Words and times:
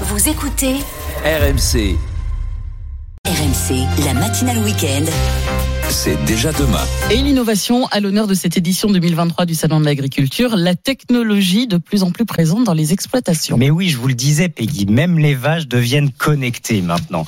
Vous 0.00 0.28
écoutez 0.28 0.74
RMC, 1.24 1.96
RMC, 3.24 3.86
la 4.04 4.14
matinale 4.14 4.58
week-end. 4.58 5.04
C'est 5.88 6.22
déjà 6.24 6.52
demain. 6.52 6.82
Et 7.10 7.16
l'innovation 7.16 7.86
à 7.86 8.00
l'honneur 8.00 8.26
de 8.26 8.34
cette 8.34 8.56
édition 8.56 8.90
2023 8.90 9.46
du 9.46 9.54
Salon 9.54 9.80
de 9.80 9.84
l'Agriculture, 9.84 10.56
la 10.56 10.74
technologie 10.74 11.66
de 11.66 11.78
plus 11.78 12.02
en 12.02 12.10
plus 12.10 12.24
présente 12.24 12.64
dans 12.64 12.74
les 12.74 12.92
exploitations. 12.92 13.56
Mais 13.56 13.70
oui, 13.70 13.88
je 13.88 13.96
vous 13.96 14.08
le 14.08 14.14
disais, 14.14 14.48
Peggy, 14.48 14.86
même 14.86 15.18
les 15.18 15.34
vaches 15.34 15.66
deviennent 15.66 16.10
connectées 16.10 16.82
maintenant. 16.82 17.24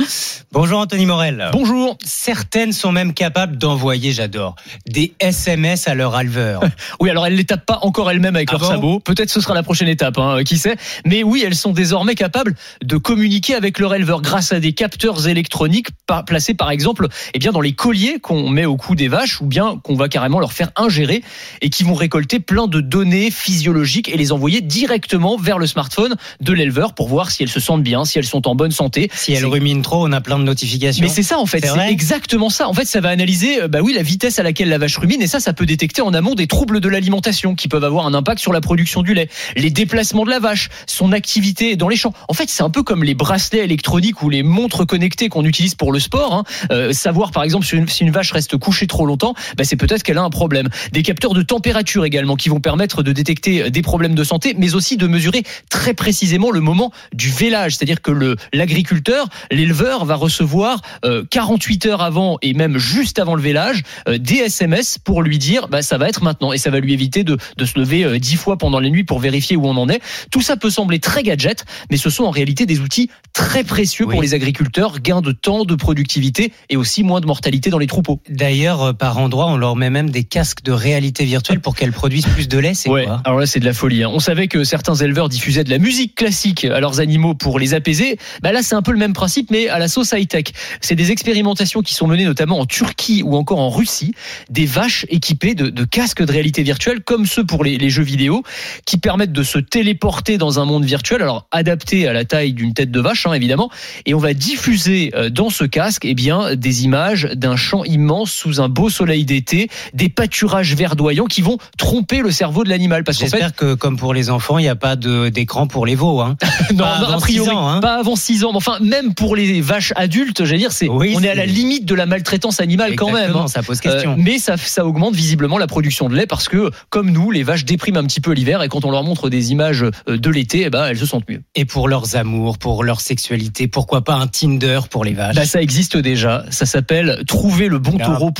Bonjour 0.52 0.78
Anthony 0.78 1.06
Morel. 1.06 1.50
Bonjour. 1.52 1.96
Certaines 2.04 2.72
sont 2.72 2.92
même 2.92 3.14
capables 3.14 3.58
d'envoyer, 3.58 4.12
j'adore, 4.12 4.56
des 4.86 5.12
SMS 5.20 5.88
à 5.88 5.94
leur 5.94 6.18
éleveur. 6.18 6.62
Oui, 7.00 7.10
alors 7.10 7.26
elles 7.26 7.34
ne 7.34 7.38
les 7.38 7.44
tapent 7.44 7.66
pas 7.66 7.80
encore 7.82 8.10
elles-mêmes 8.10 8.36
avec 8.36 8.48
Ah 8.50 8.52
leur 8.52 8.60
bon 8.60 8.68
sabot. 8.68 9.00
Peut-être 9.00 9.28
ce 9.28 9.40
sera 9.40 9.54
la 9.54 9.62
prochaine 9.62 9.88
étape, 9.88 10.18
hein, 10.18 10.42
qui 10.44 10.56
sait. 10.56 10.76
Mais 11.04 11.22
oui, 11.22 11.42
elles 11.44 11.54
sont 11.54 11.72
désormais 11.72 12.14
capables 12.14 12.54
de 12.82 12.96
communiquer 12.96 13.54
avec 13.54 13.78
leur 13.78 13.94
éleveur 13.94 14.22
grâce 14.22 14.52
à 14.52 14.60
des 14.60 14.72
capteurs 14.72 15.28
électroniques 15.28 15.88
placés, 16.26 16.54
par 16.54 16.70
exemple, 16.70 17.08
eh 17.34 17.38
bien 17.38 17.52
dans 17.52 17.60
les 17.60 17.72
colliers 17.72 18.18
qu'on 18.20 18.45
met 18.50 18.64
au 18.64 18.76
cou 18.76 18.94
des 18.94 19.08
vaches 19.08 19.40
ou 19.40 19.46
bien 19.46 19.80
qu'on 19.82 19.94
va 19.94 20.08
carrément 20.08 20.38
leur 20.38 20.52
faire 20.52 20.70
ingérer 20.76 21.22
et 21.60 21.70
qui 21.70 21.84
vont 21.84 21.94
récolter 21.94 22.40
plein 22.40 22.66
de 22.66 22.80
données 22.80 23.30
physiologiques 23.30 24.08
et 24.08 24.16
les 24.16 24.32
envoyer 24.32 24.60
directement 24.60 25.36
vers 25.36 25.58
le 25.58 25.66
smartphone 25.66 26.16
de 26.40 26.52
l'éleveur 26.52 26.94
pour 26.94 27.08
voir 27.08 27.30
si 27.30 27.42
elles 27.42 27.48
se 27.48 27.60
sentent 27.60 27.82
bien, 27.82 28.04
si 28.04 28.18
elles 28.18 28.26
sont 28.26 28.48
en 28.48 28.54
bonne 28.54 28.70
santé. 28.70 29.10
Si 29.14 29.32
elles 29.32 29.46
ruminent 29.46 29.82
trop, 29.82 30.06
on 30.06 30.12
a 30.12 30.20
plein 30.20 30.38
de 30.38 30.44
notifications. 30.44 31.02
Mais 31.02 31.10
c'est 31.10 31.22
ça 31.22 31.38
en 31.38 31.46
fait, 31.46 31.64
C'est 31.64 31.90
exactement 31.90 32.50
ça. 32.50 32.68
En 32.68 32.74
fait, 32.74 32.84
ça 32.84 33.00
va 33.00 33.08
analyser 33.10 33.62
euh, 33.62 33.68
bah 33.68 33.80
oui, 33.82 33.92
la 33.94 34.02
vitesse 34.02 34.38
à 34.38 34.42
laquelle 34.42 34.68
la 34.68 34.78
vache 34.78 34.96
rumine 34.96 35.22
et 35.22 35.26
ça 35.26 35.40
ça 35.40 35.52
peut 35.52 35.66
détecter 35.66 36.02
en 36.02 36.14
amont 36.14 36.34
des 36.34 36.46
troubles 36.46 36.80
de 36.80 36.88
l'alimentation 36.88 37.54
qui 37.54 37.68
peuvent 37.68 37.84
avoir 37.84 38.06
un 38.06 38.14
impact 38.14 38.40
sur 38.40 38.52
la 38.52 38.60
production 38.60 39.02
du 39.02 39.14
lait, 39.14 39.28
les 39.56 39.70
déplacements 39.70 40.24
de 40.24 40.30
la 40.30 40.38
vache, 40.38 40.68
son 40.86 41.12
activité 41.12 41.76
dans 41.76 41.88
les 41.88 41.96
champs. 41.96 42.12
En 42.28 42.34
fait, 42.34 42.48
c'est 42.48 42.62
un 42.62 42.70
peu 42.70 42.82
comme 42.82 43.04
les 43.04 43.14
bracelets 43.14 43.64
électroniques 43.64 44.22
ou 44.22 44.30
les 44.30 44.42
montres 44.42 44.86
connectées 44.86 45.28
qu'on 45.28 45.44
utilise 45.44 45.74
pour 45.74 45.92
le 45.92 46.00
sport 46.00 46.34
hein. 46.34 46.44
Euh, 46.72 46.92
savoir 46.92 47.30
par 47.30 47.42
exemple 47.42 47.66
si 47.66 47.76
une, 47.76 47.88
si 47.88 48.02
une 48.02 48.10
vache 48.10 48.32
reste 48.36 48.56
couchée 48.56 48.86
trop 48.86 49.06
longtemps, 49.06 49.34
bah, 49.56 49.64
c'est 49.64 49.76
peut-être 49.76 50.02
qu'elle 50.02 50.18
a 50.18 50.22
un 50.22 50.30
problème. 50.30 50.68
Des 50.92 51.02
capteurs 51.02 51.34
de 51.34 51.42
température 51.42 52.04
également 52.04 52.36
qui 52.36 52.48
vont 52.48 52.60
permettre 52.60 53.02
de 53.02 53.12
détecter 53.12 53.64
euh, 53.64 53.70
des 53.70 53.82
problèmes 53.82 54.14
de 54.14 54.24
santé 54.24 54.54
mais 54.56 54.74
aussi 54.74 54.96
de 54.96 55.06
mesurer 55.06 55.42
très 55.70 55.94
précisément 55.94 56.50
le 56.50 56.60
moment 56.60 56.92
du 57.12 57.30
vélage, 57.30 57.76
c'est-à-dire 57.76 58.00
que 58.02 58.10
le 58.10 58.36
l'agriculteur, 58.52 59.28
l'éleveur 59.50 60.04
va 60.04 60.14
recevoir 60.14 60.80
euh, 61.04 61.24
48 61.30 61.86
heures 61.86 62.02
avant 62.02 62.38
et 62.42 62.54
même 62.54 62.78
juste 62.78 63.18
avant 63.18 63.34
le 63.34 63.42
vélage 63.42 63.82
euh, 64.08 64.18
des 64.18 64.36
SMS 64.36 64.98
pour 64.98 65.22
lui 65.22 65.38
dire 65.38 65.68
bah 65.68 65.82
ça 65.82 65.98
va 65.98 66.08
être 66.08 66.22
maintenant 66.22 66.52
et 66.52 66.58
ça 66.58 66.70
va 66.70 66.80
lui 66.80 66.92
éviter 66.92 67.24
de, 67.24 67.36
de 67.56 67.64
se 67.64 67.78
lever 67.78 68.04
euh, 68.04 68.18
10 68.18 68.36
fois 68.36 68.58
pendant 68.58 68.78
les 68.80 68.90
nuits 68.90 69.04
pour 69.04 69.18
vérifier 69.18 69.56
où 69.56 69.66
on 69.66 69.76
en 69.76 69.88
est. 69.88 70.00
Tout 70.30 70.42
ça 70.42 70.56
peut 70.56 70.70
sembler 70.70 70.98
très 70.98 71.22
gadget, 71.22 71.64
mais 71.90 71.96
ce 71.96 72.10
sont 72.10 72.24
en 72.24 72.30
réalité 72.30 72.66
des 72.66 72.80
outils 72.80 73.10
très 73.32 73.64
précieux 73.64 74.06
Oui. 74.06 74.14
pour 74.14 74.22
les 74.22 74.34
agriculteurs, 74.34 75.00
gain 75.00 75.20
de 75.20 75.32
temps, 75.32 75.64
de 75.64 75.74
productivité 75.74 76.52
et 76.68 76.76
aussi 76.76 77.02
moins 77.02 77.20
de 77.20 77.26
mortalité 77.26 77.70
dans 77.70 77.78
les 77.78 77.86
troupeaux. 77.86 78.20
D'ailleurs, 78.28 78.82
euh, 78.82 78.92
par 78.92 79.18
endroit, 79.18 79.46
on 79.46 79.56
leur 79.56 79.76
met 79.76 79.90
même 79.90 80.10
des 80.10 80.24
casques 80.24 80.62
de 80.64 80.72
réalité 80.72 81.24
virtuelle 81.24 81.60
pour 81.60 81.74
qu'elles 81.76 81.92
produisent 81.92 82.26
plus 82.26 82.48
de 82.48 82.58
lait. 82.58 82.74
C'est 82.74 82.88
Ouais, 82.90 83.04
quoi 83.04 83.20
alors 83.24 83.38
là 83.38 83.46
c'est 83.46 83.60
de 83.60 83.64
la 83.64 83.72
folie. 83.72 84.02
hein. 84.02 84.10
On 84.12 84.18
savait 84.18 84.48
que 84.48 84.64
certains 84.64 84.94
éleveurs 84.96 85.28
diffusaient 85.28 85.64
de 85.64 85.70
la 85.70 85.78
musique 85.78 86.14
classique 86.14 86.64
à 86.64 86.80
leurs 86.80 87.00
animaux 87.00 87.34
pour 87.34 87.58
les 87.58 87.74
apaiser. 87.74 88.18
Bah 88.42 88.52
là 88.52 88.62
c'est 88.62 88.74
un 88.74 88.82
peu 88.82 88.92
le 88.92 88.98
même 88.98 89.12
principe 89.12 89.50
mais 89.50 89.68
à 89.68 89.78
la 89.78 89.88
sauce 89.88 90.12
high 90.12 90.26
tech. 90.26 90.46
C'est 90.80 90.94
des 90.96 91.12
expérimentations 91.12 91.82
qui 91.82 91.94
sont 91.94 92.06
menées 92.06 92.24
notamment 92.24 92.58
en 92.58 92.66
Turquie 92.66 93.22
ou 93.24 93.36
encore 93.36 93.60
en 93.60 93.70
Russie. 93.70 94.12
Des 94.50 94.66
vaches 94.66 95.06
équipées 95.08 95.54
de, 95.54 95.68
de 95.68 95.84
casques 95.84 96.24
de 96.24 96.32
réalité 96.32 96.62
virtuelle 96.62 97.00
comme 97.02 97.26
ceux 97.26 97.44
pour 97.44 97.62
les, 97.64 97.78
les 97.78 97.90
jeux 97.90 98.02
vidéo 98.02 98.42
qui 98.86 98.98
permettent 98.98 99.32
de 99.32 99.42
se 99.42 99.58
téléporter 99.58 100.36
dans 100.38 100.58
un 100.58 100.64
monde 100.64 100.84
virtuel. 100.84 101.22
Alors 101.22 101.46
adapté 101.52 102.08
à 102.08 102.12
la 102.12 102.24
taille 102.24 102.52
d'une 102.54 102.74
tête 102.74 102.90
de 102.90 103.00
vache 103.00 103.26
hein, 103.26 103.32
évidemment. 103.34 103.70
Et 104.04 104.14
on 104.14 104.18
va 104.18 104.34
diffuser 104.34 105.12
euh, 105.14 105.30
dans 105.30 105.50
ce 105.50 105.64
casque 105.64 106.04
eh 106.04 106.14
bien 106.14 106.56
des 106.56 106.84
images 106.84 107.28
d'un 107.34 107.56
champ 107.56 107.84
immense 107.84 108.15
sous 108.24 108.60
un 108.60 108.68
beau 108.68 108.88
soleil 108.88 109.24
d'été, 109.24 109.68
des 109.94 110.08
pâturages 110.08 110.74
verdoyants 110.74 111.26
qui 111.26 111.42
vont 111.42 111.58
tromper 111.76 112.20
le 112.20 112.30
cerveau 112.30 112.64
de 112.64 112.68
l'animal 112.70 113.04
parce 113.04 113.18
fait 113.18 113.24
J'espère 113.26 113.54
que, 113.54 113.74
comme 113.74 113.96
pour 113.96 114.14
les 114.14 114.30
enfants, 114.30 114.58
il 114.58 114.62
n'y 114.62 114.68
a 114.68 114.76
pas 114.76 114.96
de- 114.96 115.28
d'écran 115.28 115.66
pour 115.66 115.84
les 115.86 115.94
veaux. 115.94 116.20
Hein. 116.20 116.36
non, 116.72 116.84
Pas 116.84 116.98
non, 117.00 117.06
avant 117.06 117.16
a 117.16 117.20
priori, 117.20 117.50
ans, 117.50 117.68
hein. 117.68 117.80
pas 117.80 117.96
avant 117.98 118.16
6 118.16 118.44
ans. 118.44 118.50
Mais 118.52 118.56
enfin, 118.58 118.78
même 118.80 119.14
pour 119.14 119.36
les 119.36 119.60
vaches 119.60 119.92
adultes, 119.96 120.44
j'allais 120.44 120.58
dire, 120.60 120.72
c'est, 120.72 120.88
Oui, 120.88 121.14
on 121.16 121.22
est 121.22 121.28
à 121.28 121.34
la 121.34 121.46
limite 121.46 121.84
de 121.84 121.94
la 121.94 122.06
maltraitance 122.06 122.60
animale 122.60 122.94
quand 122.96 123.10
même. 123.12 123.34
Hein. 123.36 123.48
Ça 123.48 123.62
pose 123.62 123.78
Euh, 123.84 123.92
question. 123.92 124.16
mais 124.18 124.38
ça, 124.38 124.56
ça 124.56 124.86
augmente 124.86 125.14
visiblement 125.14 125.58
la 125.58 125.66
production 125.66 126.08
de 126.08 126.14
lait 126.14 126.26
parce 126.26 126.48
que, 126.48 126.70
comme 126.90 127.10
nous, 127.10 127.30
les 127.30 127.42
vaches 127.42 127.64
dépriment 127.64 127.96
un 127.98 128.04
petit 128.04 128.20
peu 128.20 128.32
l'hiver 128.32 128.62
et 128.62 128.68
quand 128.68 128.84
on 128.84 128.90
leur 128.90 129.02
montre 129.02 129.28
des 129.28 129.52
images 129.52 129.82
euh, 130.08 130.16
de 130.16 130.30
l'été, 130.30 130.62
eh 130.66 130.70
ben, 130.70 130.86
elles 130.86 130.98
se 130.98 131.06
sentent 131.06 131.28
mieux. 131.28 131.42
Et 131.54 131.64
pour 131.64 131.88
leurs 131.88 132.16
amours, 132.16 132.58
pour 132.58 132.84
leur 132.84 133.00
sexualité, 133.00 133.66
pourquoi 133.68 134.02
pas 134.04 134.14
un 134.14 134.26
Tinder 134.26 134.80
pour 134.90 135.04
les 135.04 135.12
vaches? 135.14 135.34
Bah, 135.36 135.44
ça 135.46 135.60
existe 135.60 135.96
déjà. 135.96 136.44
Ça 136.50 136.66
s'appelle. 136.66 137.22
Trouver 137.26 137.68
le 137.68 137.78
bon 137.78 137.98
taureau. 138.06 138.30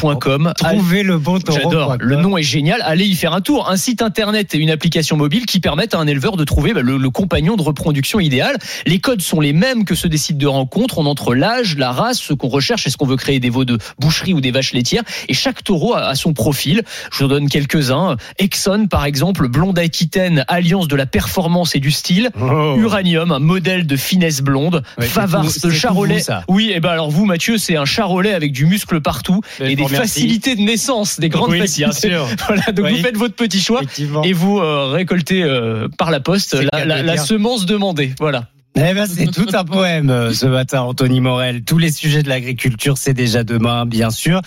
J'adore. 1.64 1.96
Le 2.00 2.16
nom 2.16 2.36
est 2.36 2.42
génial. 2.42 2.80
Allez 2.84 3.04
y 3.06 3.14
faire 3.14 3.32
un 3.32 3.40
tour. 3.40 3.68
Un 3.70 3.76
site 3.76 4.02
internet 4.02 4.54
et 4.54 4.58
une 4.58 4.70
application 4.70 5.16
mobile 5.16 5.46
qui 5.46 5.60
permettent 5.60 5.94
à 5.94 5.98
un 5.98 6.06
éleveur 6.06 6.36
de 6.36 6.44
trouver 6.44 6.72
bah, 6.72 6.82
le, 6.82 6.96
le 6.96 7.10
compagnon 7.10 7.56
de 7.56 7.62
reproduction 7.62 8.20
idéal. 8.20 8.56
Les 8.86 8.98
codes 8.98 9.22
sont 9.22 9.40
les 9.40 9.52
mêmes 9.52 9.84
que 9.84 9.94
ceux 9.94 10.08
des 10.08 10.18
sites 10.18 10.38
de 10.38 10.46
rencontre. 10.46 10.98
On 10.98 11.06
entre 11.06 11.34
l'âge, 11.34 11.76
la 11.76 11.92
race, 11.92 12.18
ce 12.18 12.32
qu'on 12.32 12.48
recherche. 12.48 12.86
Est-ce 12.86 12.96
qu'on 12.96 13.06
veut 13.06 13.16
créer 13.16 13.40
des 13.40 13.50
veaux 13.50 13.64
de 13.64 13.78
boucherie 13.98 14.34
ou 14.34 14.40
des 14.40 14.50
vaches 14.50 14.72
laitières 14.72 15.02
Et 15.28 15.34
chaque 15.34 15.62
taureau 15.64 15.94
a, 15.94 16.06
a 16.08 16.14
son 16.14 16.32
profil. 16.32 16.82
Je 17.12 17.18
vous 17.18 17.24
en 17.24 17.28
donne 17.28 17.48
quelques-uns. 17.48 18.16
Exxon, 18.38 18.86
par 18.88 19.04
exemple, 19.04 19.48
blonde 19.48 19.78
aquitaine, 19.78 20.44
alliance 20.48 20.88
de 20.88 20.96
la 20.96 21.06
performance 21.06 21.74
et 21.74 21.80
du 21.80 21.90
style. 21.90 22.30
Oh. 22.40 22.76
Uranium, 22.78 23.32
un 23.32 23.38
modèle 23.38 23.86
de 23.86 23.96
finesse 23.96 24.40
blonde. 24.42 24.82
Ouais, 24.98 25.06
Favars 25.06 25.44
tout 25.60 25.70
Charolais. 25.70 26.18
vous, 26.18 26.20
ça. 26.20 26.44
Oui, 26.48 26.72
et 26.74 26.80
ben 26.80 26.90
alors 26.90 27.10
vous, 27.10 27.24
Mathieu, 27.24 27.58
c'est 27.58 27.76
un 27.76 27.84
Charolais 27.84 28.34
avec 28.34 28.52
du 28.52 28.66
muscle 28.66 29.00
partout 29.00 29.40
et 29.60 29.76
des 29.76 29.88
facilités 29.88 30.56
de 30.56 30.60
naissance, 30.62 31.18
des 31.20 31.28
grandes 31.28 31.50
Oui, 31.50 31.56
bien 31.56 31.66
facilités. 31.66 32.08
sûr. 32.10 32.28
Voilà, 32.46 32.72
donc 32.72 32.86
Oui. 32.86 32.96
vous 32.96 33.02
faites 33.02 33.16
votre 33.16 33.34
petit 33.34 33.60
choix 33.60 33.80
et 34.24 34.32
vous 34.32 34.58
euh, 34.58 34.86
récoltez 34.86 35.42
euh, 35.42 35.88
par 35.98 36.10
la 36.10 36.20
poste 36.20 36.56
la, 36.72 37.16
semence 37.16 37.66
demandée. 37.66 38.14
Voilà. 38.20 38.48
Eh 38.78 38.92
ben, 38.92 39.06
c'est 39.06 39.26
tout 39.28 39.48
un 39.54 39.64
poème 39.64 40.10
euh, 40.10 40.34
ce 40.34 40.44
matin, 40.44 40.82
Anthony 40.82 41.20
Morel. 41.22 41.64
Tous 41.64 41.78
les 41.78 41.90
sujets 41.90 42.22
de 42.22 42.28
l'agriculture, 42.28 42.98
c'est 42.98 43.14
déjà 43.14 43.42
demain, 43.42 43.86
bien 43.86 44.10
sûr. 44.10 44.42